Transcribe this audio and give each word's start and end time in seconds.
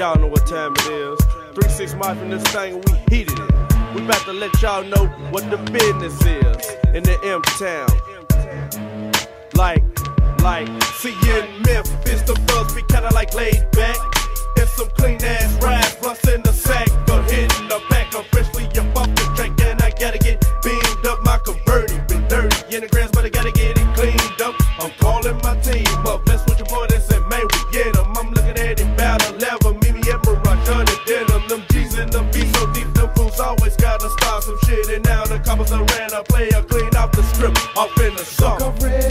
Y'all 0.00 0.18
know 0.18 0.28
what 0.28 0.46
time 0.46 0.72
it 0.78 0.86
is. 0.86 1.20
3-6 1.52 1.98
Mafia 1.98 2.14
from 2.14 2.30
this 2.30 2.42
thing, 2.44 2.80
we 2.86 2.92
heated 3.14 3.38
it. 3.38 3.94
We 3.94 4.00
about 4.00 4.24
to 4.24 4.32
let 4.32 4.62
y'all 4.62 4.82
know 4.82 5.08
what 5.28 5.44
the 5.50 5.58
business 5.70 6.14
is 6.24 6.76
in 6.94 7.02
the 7.02 7.20
M-Town. 7.22 7.86
Like, 9.52 9.84
like, 10.40 10.68
see 10.94 11.12
in 11.28 11.44
Memphis, 11.64 12.22
the 12.22 12.32
buzz 12.46 12.74
be 12.74 12.80
kinda 12.88 13.12
like 13.12 13.34
laid 13.34 13.70
back. 13.72 13.98
And 14.56 14.68
some 14.70 14.88
clean 14.96 15.22
ass 15.22 15.62
rides, 15.62 15.96
blunts 15.96 16.26
in 16.28 16.40
the 16.44 16.49
drip 37.40 37.78
up 37.78 37.98
in 38.00 38.14
the 38.16 38.24
summer. 38.24 39.09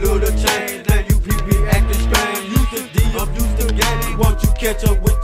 little 0.00 0.30
change. 0.38 0.86
Now 0.88 1.00
you 1.08 1.16
be 1.20 1.56
acting 1.70 2.00
strange. 2.06 2.44
You 2.52 2.60
should 2.70 2.92
D 2.92 3.18
up, 3.18 3.28
you 3.34 3.44
still 3.56 3.70
gang. 3.76 4.18
Won't 4.18 4.42
you 4.42 4.50
catch 4.58 4.84
up 4.84 5.00
with 5.02 5.17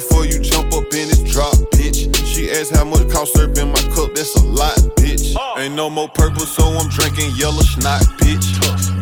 before 0.00 0.24
you 0.24 0.40
jump 0.40 0.72
up 0.72 0.88
in 0.96 1.12
this 1.12 1.20
drop, 1.28 1.52
bitch. 1.76 2.08
She 2.24 2.50
asked 2.50 2.74
how 2.74 2.84
much 2.84 3.04
cost 3.12 3.36
in 3.36 3.68
my 3.68 3.84
cup, 3.92 4.14
that's 4.16 4.34
a 4.36 4.44
lot, 4.44 4.76
bitch. 4.96 5.36
Oh. 5.36 5.60
Ain't 5.60 5.74
no 5.74 5.90
more 5.90 6.08
purple, 6.08 6.46
so 6.46 6.64
I'm 6.64 6.88
drinking 6.88 7.36
yellow 7.36 7.60
snot, 7.60 8.00
bitch. 8.16 8.48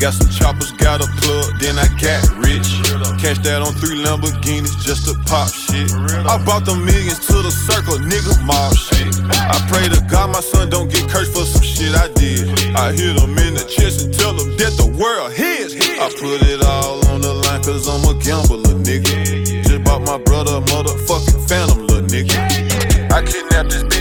Got 0.01 0.15
some 0.15 0.31
choppers, 0.31 0.73
got 0.73 0.99
a 1.01 1.07
plug, 1.23 1.47
then 1.61 1.79
I 1.79 1.87
got 2.03 2.23
rich. 2.43 2.83
Cash 3.23 3.39
that 3.47 3.63
on 3.63 3.75
three 3.79 4.03
Lamborghinis 4.03 4.75
just 4.83 5.07
to 5.07 5.15
pop 5.31 5.47
shit. 5.55 5.87
I 6.27 6.35
bought 6.45 6.67
the 6.67 6.75
millions 6.75 7.23
to 7.31 7.37
the 7.47 7.51
circle, 7.51 7.99
nigga, 8.03 8.35
mob 8.43 8.75
shit. 8.75 9.15
I 9.31 9.59
pray 9.71 9.87
to 9.87 10.03
God 10.11 10.31
my 10.35 10.41
son 10.41 10.69
don't 10.69 10.91
get 10.91 11.09
cursed 11.09 11.33
for 11.33 11.47
some 11.47 11.63
shit 11.63 11.95
I 11.95 12.11
did. 12.19 12.51
I 12.75 12.91
hit 12.91 13.15
him 13.15 13.39
in 13.39 13.55
the 13.55 13.67
chest 13.71 14.05
and 14.05 14.15
tell 14.15 14.35
him 14.35 14.57
that 14.59 14.75
the 14.75 14.91
world 14.99 15.33
his. 15.33 15.79
I 15.79 16.11
put 16.19 16.43
it 16.43 16.63
all 16.65 17.07
on 17.07 17.21
the 17.21 17.35
line 17.35 17.63
cause 17.63 17.87
I'm 17.87 18.03
a 18.03 18.19
gambler, 18.19 18.75
nigga. 18.83 19.28
My 20.09 20.17
brother 20.17 20.63
motherfucking 20.73 21.47
phantom, 21.51 21.87
little 21.87 22.01
nigga. 22.09 23.13
I 23.13 23.21
kidnapped 23.21 23.69
this 23.69 23.83
bitch, 23.85 23.98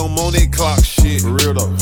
I'm 0.00 0.16
on 0.16 0.32
that 0.32 0.48
clock 0.52 0.80
shit. 0.84 1.20
For 1.20 1.36
real 1.36 1.52
though. 1.52 1.76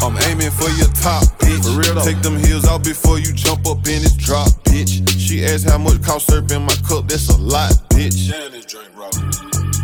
I'm 0.00 0.16
aiming 0.32 0.50
for 0.50 0.72
your 0.80 0.88
top, 0.96 1.28
bitch. 1.36 1.60
For 1.60 1.76
real 1.76 1.94
though. 1.94 2.04
Take 2.04 2.22
them 2.22 2.38
heels 2.40 2.64
out 2.64 2.82
before 2.82 3.18
you 3.18 3.32
jump 3.32 3.66
up 3.66 3.84
in 3.84 4.00
this 4.00 4.16
drop, 4.16 4.48
bitch. 4.64 5.04
She 5.20 5.44
asked 5.44 5.68
how 5.68 5.76
much 5.76 6.02
cost 6.02 6.32
syrup 6.32 6.50
in 6.50 6.62
my 6.62 6.74
cup, 6.88 7.08
that's 7.08 7.28
a 7.28 7.36
lot, 7.36 7.72
bitch. 7.92 8.32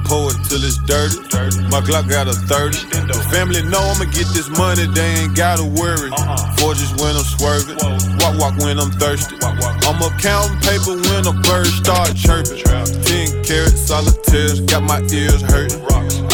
Pour 0.08 0.30
it 0.30 0.38
till 0.48 0.62
it's 0.64 0.80
dirty. 0.86 1.20
My 1.68 1.84
Glock 1.84 2.08
got 2.08 2.28
a 2.28 2.32
30. 2.32 3.04
The 3.10 3.20
family 3.28 3.60
know 3.62 3.84
I'ma 3.84 4.08
get 4.08 4.30
this 4.32 4.48
money, 4.56 4.86
they 4.86 5.26
ain't 5.26 5.36
gotta 5.36 5.64
worry. 5.64 6.08
Uh-uh. 6.08 6.56
Forgis 6.56 6.94
when 6.96 7.12
I'm 7.12 7.26
swerving. 7.26 7.76
Walk, 8.22 8.38
walk 8.40 8.54
when 8.64 8.78
I'm 8.78 8.90
thirsty. 8.96 9.36
I'm 9.42 10.00
up 10.00 10.14
counting 10.22 10.56
paper 10.64 10.96
when 11.10 11.26
a 11.26 11.34
bird 11.44 11.68
start 11.68 12.16
chirping. 12.16 12.64
10 12.64 13.44
carats, 13.44 13.82
solitaires, 13.82 14.60
got 14.62 14.82
my 14.82 15.02
ears 15.12 15.42
hurting. 15.42 15.85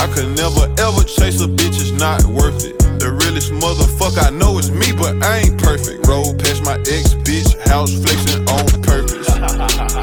I 0.03 0.09
could 0.11 0.35
never 0.35 0.67
ever 0.83 1.07
chase 1.07 1.39
a 1.43 1.47
bitch, 1.47 1.79
it's 1.79 1.95
not 1.95 2.27
worth 2.27 2.67
it. 2.67 2.75
The 2.99 3.15
realest 3.23 3.55
motherfucker 3.55 4.27
I 4.27 4.31
know 4.35 4.59
is 4.59 4.67
me, 4.75 4.91
but 4.91 5.15
I 5.23 5.47
ain't 5.47 5.63
perfect. 5.63 6.03
Roll 6.11 6.35
past 6.35 6.67
my 6.67 6.75
ex 6.91 7.15
bitch, 7.23 7.55
house 7.71 7.95
flexing 8.03 8.43
on 8.51 8.67
purpose. 8.83 9.31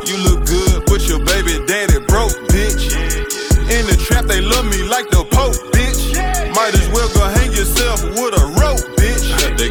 You 0.08 0.16
look 0.24 0.48
good, 0.48 0.88
but 0.88 1.04
your 1.04 1.20
baby 1.20 1.60
daddy 1.68 2.00
broke, 2.08 2.32
bitch. 2.48 2.96
In 3.68 3.84
the 3.92 4.00
trap, 4.00 4.24
they 4.24 4.40
love 4.40 4.72
me 4.72 4.79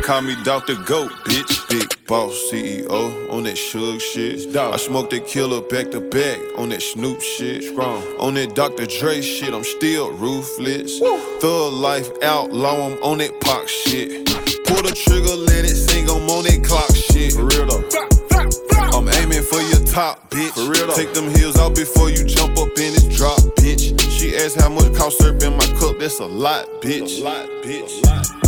call 0.09 0.23
me 0.23 0.35
Dr. 0.43 0.75
Goat, 0.75 1.11
bitch. 1.27 1.69
Big 1.69 1.87
boss 2.07 2.33
CEO 2.51 3.31
on 3.31 3.43
that 3.43 3.57
Suge 3.57 4.01
shit. 4.01 4.57
I 4.57 4.79
smoke 4.79 5.11
that 5.11 5.27
killer 5.27 5.61
back 5.61 5.91
to 5.91 6.01
back 6.01 6.39
on 6.57 6.71
that 6.71 6.81
Snoop 6.81 7.21
shit. 7.21 7.65
Strong. 7.65 8.03
On 8.19 8.33
that 8.33 8.55
Dr. 8.55 8.87
Dre 8.87 9.21
shit, 9.21 9.53
I'm 9.53 9.65
still 9.65 10.11
ruthless. 10.13 10.99
Thug 11.43 11.75
life 11.75 12.09
outlaw, 12.23 12.87
I'm 12.87 13.03
on 13.03 13.19
that 13.19 13.39
Pac 13.43 13.69
shit. 13.69 14.25
Pull 14.65 14.81
the 14.81 14.97
trigger, 14.97 15.37
let 15.37 15.67
it 15.67 15.77
sing, 15.77 16.09
I'm 16.09 16.25
on 16.31 16.45
that 16.45 16.65
clock 16.65 16.89
shit. 16.97 17.35
For 17.35 17.45
real 17.45 17.67
though. 17.69 17.85
I'm 18.97 19.09
aiming 19.21 19.43
for 19.43 19.61
your 19.61 19.85
top, 19.85 20.31
bitch. 20.31 20.57
For 20.57 20.73
real 20.73 20.87
though. 20.87 20.95
Take 20.95 21.13
them 21.13 21.29
heels 21.37 21.59
out 21.59 21.77
before 21.77 22.09
you 22.09 22.25
jump 22.25 22.57
up 22.57 22.73
in 22.81 22.97
this 22.97 23.05
drop, 23.15 23.41
bitch. 23.61 23.93
She 24.09 24.35
asked 24.37 24.59
how 24.59 24.71
much 24.71 24.89
cost 24.97 25.19
syrup 25.19 25.43
in 25.43 25.53
my 25.53 25.69
cup, 25.79 25.99
that's 25.99 26.19
a 26.19 26.25
lot, 26.25 26.65
bitch. 26.81 27.21
A 27.21 27.25
lot, 27.25 27.45
bitch. 27.61 27.93
A 28.05 28.07
lot, 28.07 28.48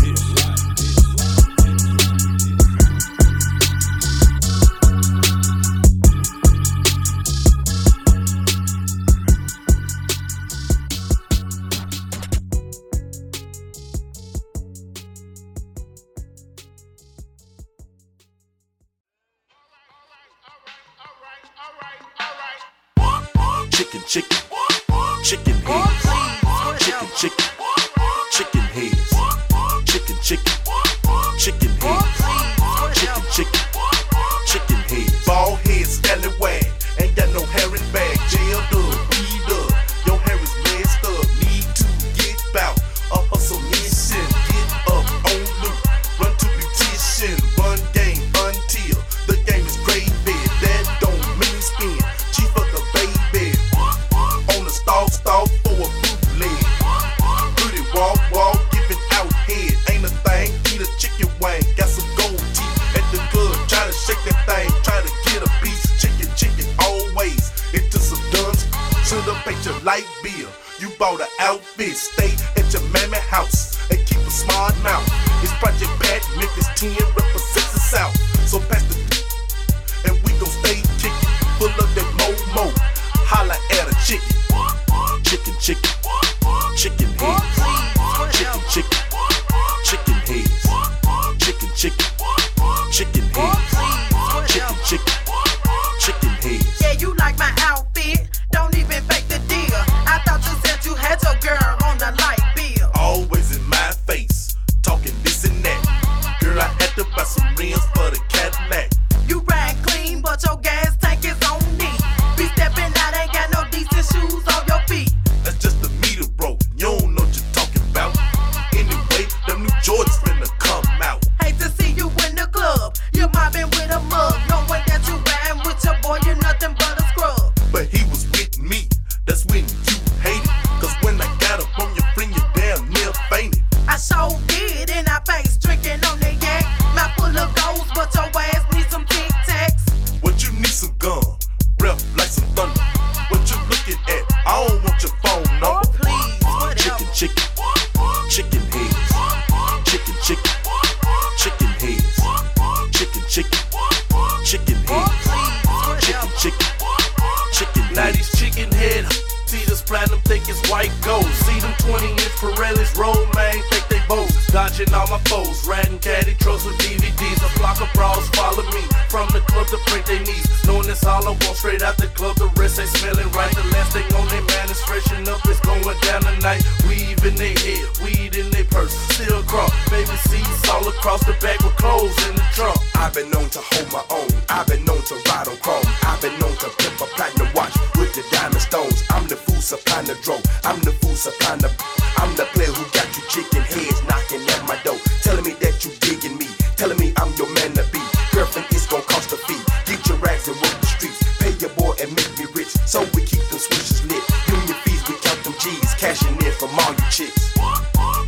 platinum 159.90 160.20
thick 160.20 160.49
as 160.49 160.61
white 160.70 160.92
gold. 161.02 161.26
See 161.26 161.59
them 161.59 161.75
20 161.80 162.12
inch 162.12 162.20
Pirellis 162.38 162.97
roll, 162.97 163.26
man, 163.35 163.61
take 163.70 163.89
bows. 164.11 164.35
Dodging 164.50 164.93
all 164.93 165.07
my 165.07 165.23
foes, 165.31 165.62
riding 165.67 166.00
caddy 166.00 166.35
trucks 166.35 166.67
with 166.67 166.76
DVDs. 166.83 167.38
A 167.47 167.50
flock 167.55 167.81
of 167.81 167.90
bras 167.95 168.26
follow 168.35 168.67
me 168.75 168.83
from 169.09 169.31
the 169.31 169.40
club 169.47 169.71
to 169.71 169.79
break 169.87 170.05
their 170.05 170.19
knees. 170.19 170.47
Knowing 170.67 170.90
it's 170.90 171.07
all 171.07 171.23
I 171.23 171.31
want 171.31 171.57
straight 171.57 171.83
out 171.83 171.97
the 171.97 172.11
club, 172.19 172.37
the 172.37 172.50
rest 172.59 172.81
ain't 172.83 172.90
smelling 172.90 173.31
right. 173.31 173.55
The 173.55 173.62
last 173.71 173.95
thing 173.95 174.11
on 174.19 174.26
their 174.29 174.43
man 174.43 174.67
is 174.69 174.83
freshen 174.83 175.23
up, 175.31 175.40
it's 175.47 175.62
going 175.62 175.87
down 176.02 176.23
tonight. 176.26 176.67
Weave 176.90 177.23
in 177.25 177.37
their 177.38 177.55
head, 177.55 177.87
weed 178.02 178.35
in 178.35 178.50
their 178.50 178.67
purse, 178.67 178.93
still 179.14 179.43
crop. 179.45 179.71
Baby 179.88 180.19
seats 180.26 180.69
all 180.69 180.87
across 180.90 181.23
the 181.25 181.38
back 181.38 181.62
with 181.62 181.76
clothes 181.79 182.19
in 182.26 182.35
the 182.35 182.47
trunk. 182.52 182.76
I've 182.99 183.14
been 183.14 183.31
known 183.31 183.49
to 183.55 183.62
hold 183.62 183.88
my 183.95 184.05
own. 184.11 184.31
I've 184.50 184.67
been 184.67 184.85
known 184.85 185.02
to 185.07 185.14
ride 185.31 185.47
on 185.47 185.57
chrome. 185.62 185.87
I've 186.02 186.21
been 186.21 186.35
known 186.43 186.57
to 186.59 186.69
pimp 186.83 186.99
a 187.00 187.07
platinum 187.14 187.49
watch 187.55 187.79
with 187.95 188.12
the 188.19 188.26
diamond 188.35 188.61
stones. 188.61 189.07
I'm 189.11 189.26
the 189.29 189.37
fool 189.37 189.62
supplying 189.62 190.07
the 190.07 190.19
dro. 190.26 190.37
I'm 190.64 190.81
the 190.83 190.93
fool 190.99 191.14
supplying 191.14 191.62
the. 191.62 192.00
I'm 192.17 192.35
the 192.37 192.47
player 192.57 192.73
who 192.73 192.85
got 192.90 193.09
you 193.17 193.23
chicken 193.29 193.62
heads 193.62 194.02
knocking 194.09 194.43
at 194.43 194.62
my 194.67 194.76
door. 194.83 194.99
Telling 195.23 195.45
me 195.45 195.55
that 195.61 195.85
you 195.85 195.90
digging 196.00 196.38
me. 196.38 196.47
Telling 196.76 196.99
me 196.99 197.12
I'm 197.17 197.33
your 197.35 197.50
man 197.55 197.73
to 197.79 197.85
be. 197.93 198.00
Girlfriend, 198.33 198.67
it's 198.71 198.87
gonna 198.87 199.02
cost 199.05 199.33
a 199.33 199.38
fee. 199.47 199.61
Get 199.87 200.00
your 200.09 200.19
rags 200.19 200.49
and 200.49 200.57
work 200.61 200.76
the 200.81 200.87
streets. 200.87 201.21
Pay 201.38 201.52
your 201.59 201.71
boy 201.76 201.95
and 202.00 202.11
make 202.14 202.33
me 202.38 202.47
rich. 202.55 202.73
So 202.88 203.00
we 203.14 203.23
keep 203.23 203.43
them 203.50 203.61
switches 203.61 204.05
lit. 204.07 204.23
Union 204.49 204.79
fees, 204.85 205.02
we 205.09 205.14
count 205.23 205.40
them 205.45 205.55
G's. 205.61 205.95
Cashing 205.95 206.37
in 206.40 206.52
from 206.59 206.71
all 206.79 206.93
you 206.93 207.07
chicks. 207.11 207.55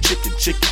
Chicken, 0.03 0.33
chicken 0.39 0.72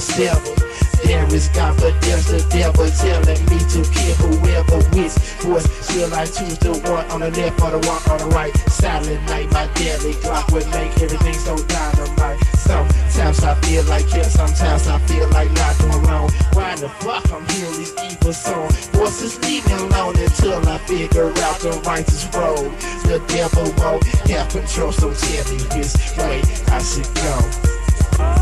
me 0.00 0.16
use 0.16 0.16
my 0.18 0.32
seven. 0.32 0.70
There 1.04 1.34
is 1.34 1.48
God, 1.48 1.76
but 1.78 2.00
there's 2.02 2.26
the 2.26 2.40
devil 2.50 2.86
telling 2.88 3.42
me 3.48 3.58
to 3.72 3.80
kill 3.90 4.14
whoever 4.20 4.78
which 4.94 5.12
voice 5.42 5.66
Should 5.90 6.12
I 6.12 6.24
choose 6.26 6.58
the 6.58 6.72
one 6.88 7.04
on 7.10 7.20
the 7.20 7.30
left 7.30 7.60
or 7.62 7.70
the 7.70 7.80
one 7.88 8.02
on 8.10 8.18
the 8.18 8.34
right? 8.34 8.56
Silent 8.68 9.22
night, 9.26 9.50
my 9.50 9.66
daily 9.74 10.14
clock 10.14 10.48
would 10.52 10.66
make 10.70 10.92
everything 11.00 11.34
so 11.34 11.56
dynamite. 11.56 12.38
Sometimes 12.54 13.42
I 13.42 13.54
feel 13.62 13.82
like 13.84 14.06
yes, 14.12 14.34
sometimes 14.34 14.86
I 14.86 14.98
feel 15.06 15.28
like 15.30 15.50
not 15.52 15.78
doing 15.78 16.02
wrong. 16.04 16.30
Why 16.52 16.76
the 16.76 16.88
fuck 17.00 17.24
I'm 17.32 17.48
hearing 17.48 17.78
these 17.78 17.94
evil 17.98 18.32
songs? 18.32 18.88
Voices 18.88 19.40
leave 19.42 19.66
me 19.66 19.72
alone 19.72 20.16
until 20.16 20.68
I 20.68 20.78
figure 20.78 21.28
out 21.28 21.58
the 21.60 21.80
righteous 21.86 22.28
road. 22.34 22.70
The 23.08 23.18
devil 23.26 23.66
won't 23.78 24.04
have 24.30 24.48
control, 24.50 24.92
so 24.92 25.12
tell 25.12 25.44
me 25.50 25.58
which 25.74 25.92
way 26.18 26.42
I 26.68 26.78
should 26.82 27.08
go. 27.16 28.39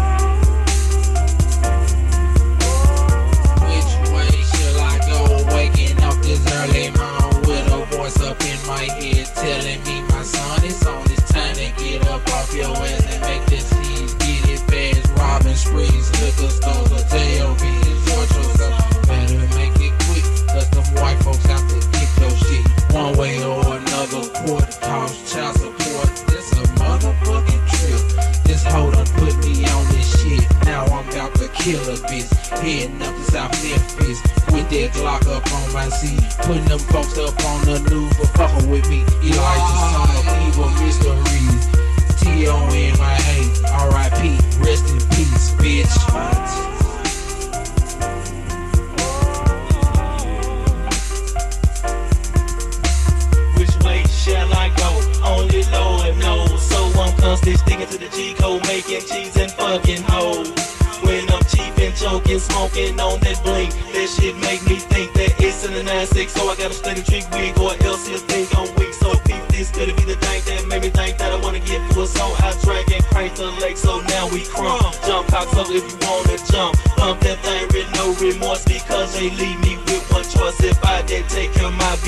This 6.29 6.53
early 6.53 6.91
morning 6.91 7.41
with 7.49 7.73
a 7.73 7.97
voice 7.97 8.21
up 8.21 8.39
in 8.45 8.59
my 8.67 8.85
head 9.01 9.27
telling 9.35 9.83
me, 9.85 10.03
my 10.13 10.23
son, 10.23 10.61
it's 10.63 10.85
on 10.87 11.03
this 11.07 11.25
time 11.33 11.55
to 11.55 11.69
get 11.83 12.07
up 12.09 12.21
off 12.35 12.55
your 12.55 12.77
ass 12.77 13.07
and 13.15 13.23
make 13.23 13.47
this 13.47 13.65
scene. 13.65 14.07
Get 14.19 14.49
it 14.51 14.61
fast, 14.69 15.19
robbing 15.19 15.57
sprees, 15.57 16.07
liquor 16.21 16.51
stores, 16.51 16.91
hotel 16.93 17.55
beats, 17.55 17.88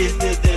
business, 0.00 0.49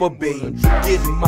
up 0.00 0.22
a. 0.22 0.50
Getting 0.50 1.14
my 1.16 1.27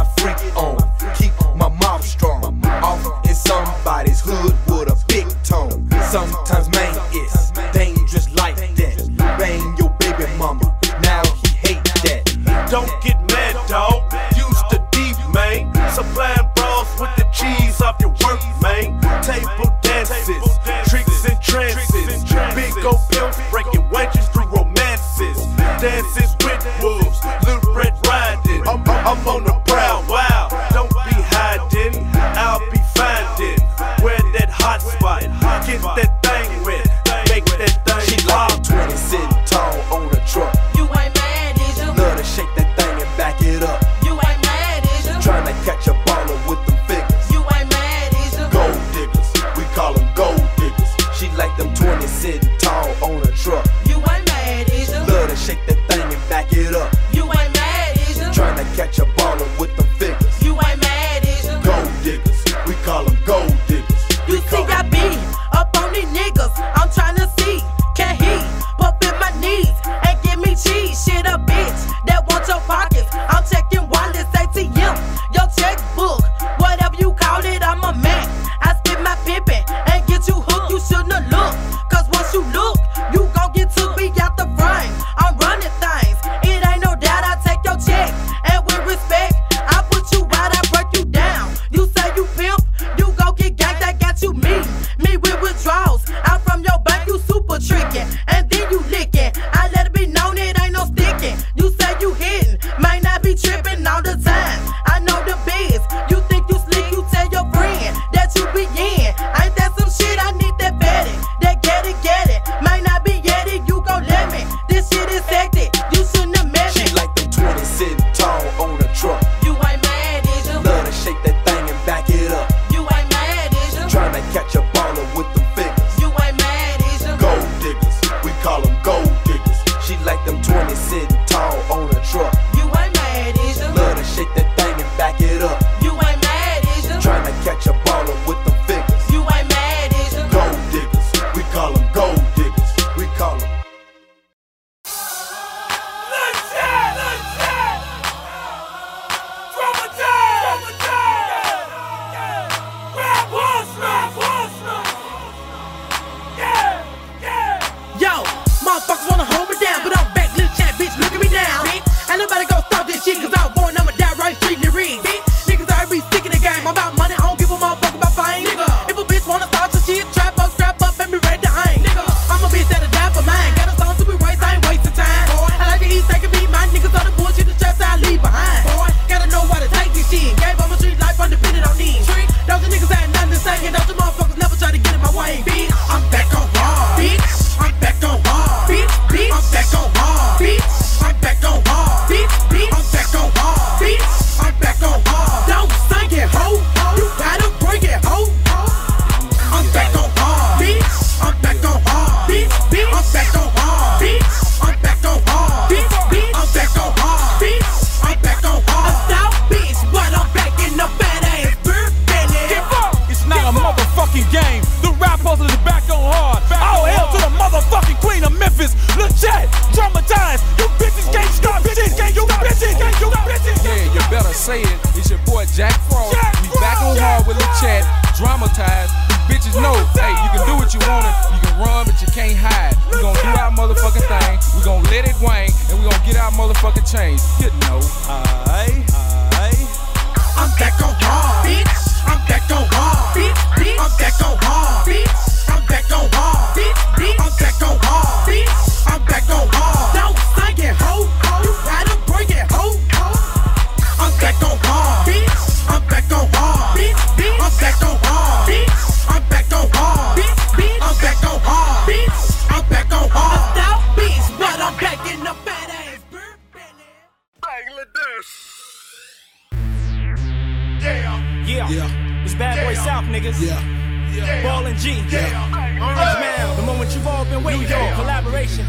Yeah. 271.70 272.24
It's 272.26 272.34
Bad 272.34 272.58
Boy 272.66 272.74
yeah. 272.74 272.82
South, 272.82 273.04
niggas. 273.06 273.38
Yeah. 273.38 273.62
yeah. 274.10 274.42
Ballin' 274.42 274.76
G. 274.76 275.06
Yeah. 275.06 275.30
Orange 275.78 276.18
Man. 276.18 276.56
The 276.58 276.66
moment 276.66 276.90
you've 276.90 277.06
all 277.06 277.24
been 277.24 277.44
waiting 277.44 277.62
for. 277.62 277.94
Collaboration. 277.94 278.66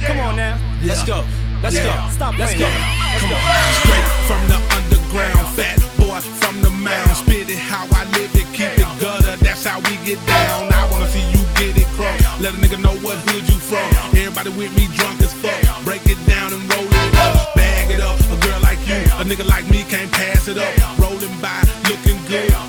Come 0.00 0.18
on 0.18 0.36
now. 0.36 0.56
Let's 0.82 1.04
go. 1.04 1.24
Let's 1.62 1.76
go. 1.76 1.92
Stop 2.08 2.38
Let's 2.40 2.56
playing. 2.56 2.64
go. 2.64 2.72
Let's 2.72 3.20
Come 3.20 3.36
go. 3.36 3.38
Straight 3.84 4.08
from 4.24 4.42
the 4.48 4.58
underground. 4.72 5.44
Fat 5.52 5.76
boy 6.00 6.20
from 6.40 6.62
the 6.64 6.70
mound. 6.70 7.12
Spit 7.20 7.52
it 7.52 7.60
how 7.60 7.84
I 7.92 8.08
live 8.16 8.32
it. 8.32 8.48
Keep 8.56 8.80
it 8.80 8.88
gutter. 8.96 9.36
That's 9.44 9.64
how 9.68 9.84
we 9.84 10.00
get 10.00 10.16
down. 10.24 10.72
I 10.72 10.88
wanna 10.88 11.12
see 11.12 11.20
you 11.36 11.44
get 11.60 11.76
it 11.76 11.86
cross. 12.00 12.16
Let 12.40 12.54
a 12.54 12.56
nigga 12.56 12.80
know 12.80 12.96
what 13.04 13.20
hood 13.28 13.44
you 13.44 13.60
from. 13.60 13.84
Everybody 14.16 14.56
with 14.56 14.72
me 14.72 14.88
drunk 14.96 15.20
as 15.20 15.36
fuck. 15.36 15.60
Break 15.84 16.08
it 16.08 16.18
down 16.24 16.48
and 16.56 16.64
roll 16.72 16.88
it 16.88 17.14
up. 17.28 17.54
Bag 17.54 17.92
it 17.92 18.00
up. 18.00 18.16
A 18.32 18.36
girl 18.40 18.60
like 18.64 18.80
you. 18.88 19.04
A 19.20 19.24
nigga 19.28 19.44
like 19.46 19.68
me 19.68 19.84
can't 19.84 20.10
pass 20.10 20.48
it 20.48 20.56
up 20.56 21.01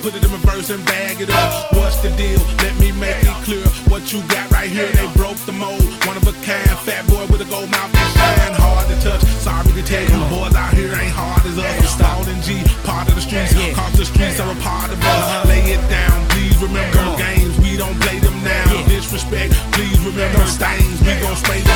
put 0.04 0.16
it 0.16 0.26
in 0.26 0.32
reverse 0.36 0.70
and 0.70 0.84
bag 0.84 1.22
it 1.22 1.30
up. 1.32 1.72
What's 1.80 1.96
the 2.04 2.12
deal? 2.20 2.38
Let 2.60 2.76
me 2.76 2.92
make 2.92 3.24
it 3.24 3.40
clear. 3.48 3.64
What 3.88 4.12
you 4.12 4.20
got 4.28 4.52
right 4.52 4.70
here, 4.70 4.92
they 4.92 5.08
broke 5.16 5.40
the 5.48 5.56
mold. 5.56 5.80
One 6.04 6.18
of 6.20 6.28
a 6.28 6.36
kind, 6.44 6.76
fat 6.84 7.08
boy 7.08 7.24
with 7.32 7.40
a 7.40 7.48
gold 7.48 7.72
mouth 7.72 7.88
and 7.88 8.10
shine. 8.12 8.54
Hard 8.60 8.84
to 8.92 8.98
touch, 9.00 9.24
sorry 9.40 9.72
to 9.72 9.84
tell 9.88 10.04
you, 10.04 10.20
boys 10.28 10.54
out 10.60 10.76
here 10.76 10.92
ain't 10.92 11.16
hard 11.16 11.40
as 11.48 11.56
us. 11.58 11.96
Stalled 11.96 12.28
in 12.28 12.36
G, 12.44 12.60
part 12.84 13.08
of 13.08 13.16
the 13.16 13.24
streets, 13.24 13.56
cause 13.56 13.96
the 13.96 14.04
streets 14.04 14.44
are 14.44 14.52
a 14.52 14.60
part 14.60 14.92
of 14.92 15.00
us. 15.00 15.48
Lay 15.48 15.72
it 15.72 15.84
down, 15.88 16.28
please 16.36 16.60
remember 16.60 17.00
games, 17.16 17.56
we 17.64 17.80
don't 17.80 17.96
play 18.04 18.20
them 18.20 18.36
now. 18.44 18.68
Disrespect, 18.92 19.56
please 19.72 20.00
remember 20.04 20.44
stains, 20.52 21.00
we 21.00 21.16
gon' 21.24 21.40
spray 21.40 21.64
them 21.64 21.73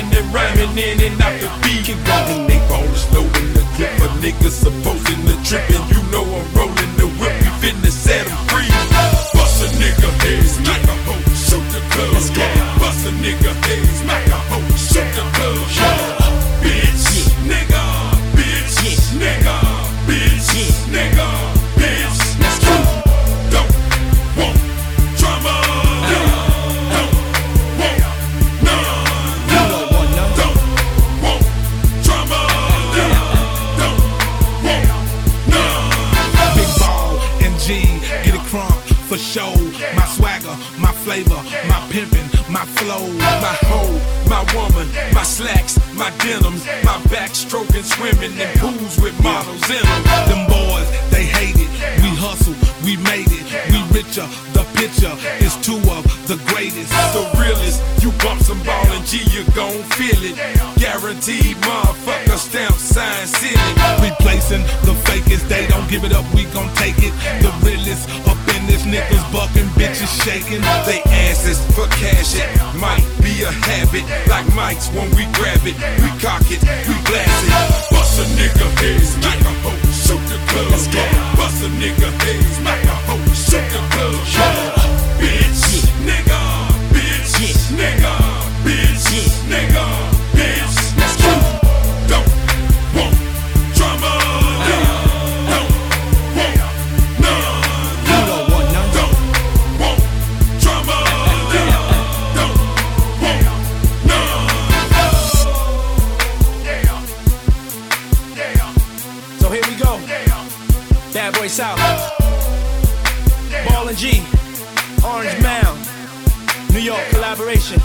ripping 0.00 0.18
and 0.18 0.34
rhyming 0.34 0.78
in 0.78 1.00
and 1.00 1.20
out 1.22 1.40
the 1.40 1.48
beat. 1.62 1.86
Can 1.86 2.04
go 2.04 2.12
and 2.12 2.50
they 2.50 2.58
roll 2.68 2.94
slow 2.94 3.22
in 3.22 3.52
the 3.54 3.60
clip, 3.76 3.90
but 3.98 4.10
niggas 4.20 4.50
supposed 4.50 5.06
to 5.06 5.19
don't 59.80 59.94
feel 59.94 60.20
it. 60.24 60.36
Guaranteed 60.76 61.56
motherfucker 61.64 62.36
stamp 62.36 62.74
sign 62.76 63.26
ceiling. 63.26 63.76
Replacing 64.00 64.62
the 64.84 64.94
fakest, 65.04 65.48
they 65.48 65.66
don't 65.66 65.88
give 65.88 66.04
it 66.04 66.12
up, 66.12 66.24
we 66.34 66.44
gon' 66.52 66.72
take 66.74 66.98
it. 66.98 67.12
The 67.40 67.50
realest 67.64 68.08
up 68.28 68.40
in 68.56 68.66
this 68.66 68.82
niggas 68.84 69.24
buckin', 69.32 69.68
bitches 69.78 70.10
shaking. 70.24 70.60
They 70.84 71.00
asses 71.28 71.58
for 71.74 71.86
cash 71.96 72.36
it. 72.36 72.46
Might 72.76 73.06
be 73.22 73.42
a 73.42 73.52
habit, 73.52 74.04
like 74.28 74.46
mics 74.52 74.92
when 74.94 75.08
we 75.16 75.24
grab 75.36 75.64
it. 75.64 75.76
We 76.02 76.08
cock 76.20 76.44
it, 76.50 76.60
we 76.86 76.94
blast 77.08 77.44
it. 77.44 77.90
Bust 77.90 78.20
a 78.20 78.24
nigga 78.36 78.68
heads, 78.80 79.16
like 79.24 79.40
a 79.40 79.52
hoe, 79.64 79.80
shoot 79.92 80.22
the 80.28 80.38
club. 80.50 80.70
Bust 81.36 81.64
a 81.64 81.68
nigga 81.80 82.10
heads, 82.24 82.60
like 82.60 82.89
New 116.80 116.86
York 116.86 117.08
collaboration. 117.10 117.78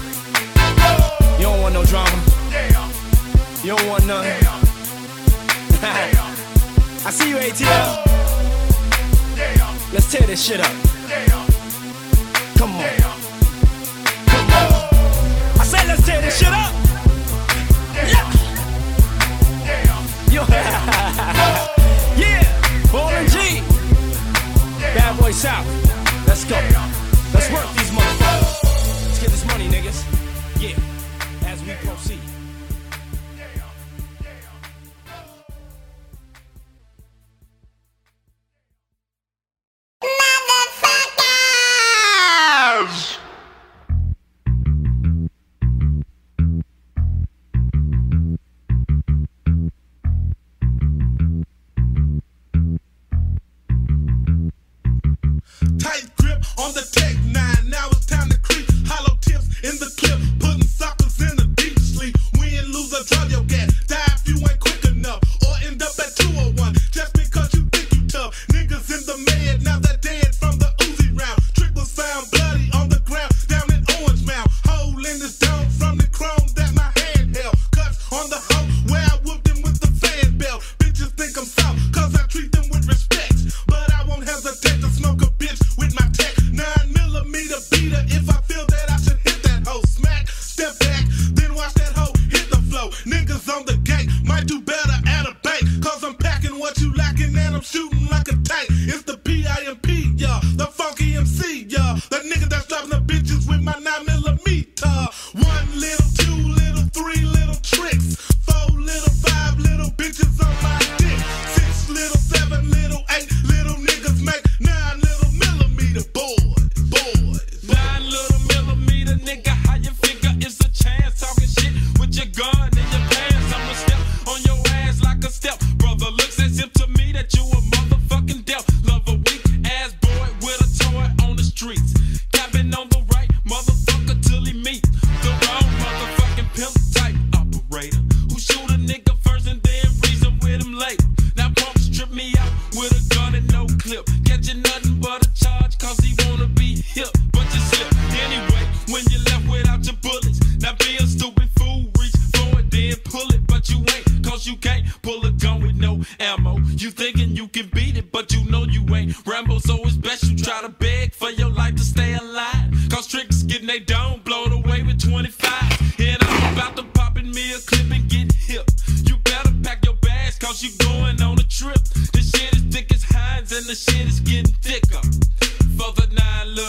You 1.36 1.44
don't 1.44 1.60
want 1.62 1.74
no 1.74 1.84
drama. 1.84 2.16
You 3.62 3.76
don't 3.76 3.88
want 3.90 4.06
none. 4.06 4.26
I 7.06 7.12
see 7.12 7.30
you, 7.32 7.36
ATL. 7.36 8.06
Let's 9.92 10.10
tear 10.10 10.26
this 10.26 10.42
shit 10.42 10.62
up. 10.62 10.72
Come 12.58 12.72
on. 12.72 12.88
Come 14.28 14.50
on. 14.50 14.72
I 15.60 15.66
said, 15.66 15.88
let's 15.90 16.06
tear 16.06 16.22
this 16.22 16.40
shit 16.40 16.54
up. 16.54 16.74
Yeah. 18.08 18.32
Yeah. 22.18 22.92
Ball 22.94 23.10
and 23.10 23.30
G. 23.30 23.62
Bad 24.80 25.20
Boy 25.20 25.32
South. 25.32 25.68
Let's 26.26 26.46
go. 26.46 26.56
Let's 27.34 27.52
work. 27.52 27.75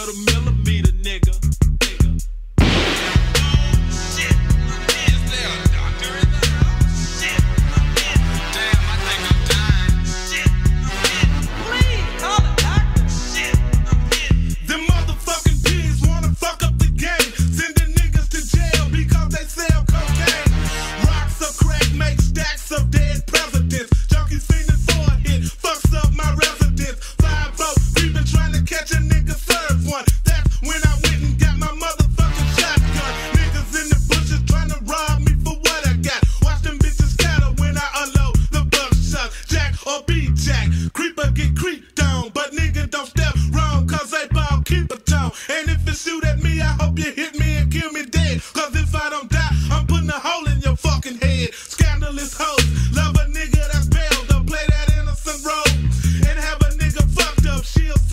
Little 0.07 0.23
millimeter 0.23 0.46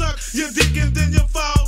up, 0.01 0.19
she'll 0.19 0.19
suck 0.19 0.35
your 0.35 0.51
dick 0.51 0.77
and 0.77 0.95
then 0.95 1.13
you'll 1.13 1.27
fall 1.29 1.64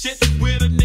shit 0.00 0.18
with 0.40 0.62
a 0.62 0.79